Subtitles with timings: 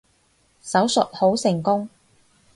[0.63, 1.87] 手術好成功